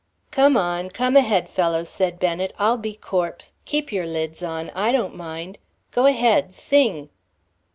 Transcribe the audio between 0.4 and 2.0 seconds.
on, come ahead, fellows,"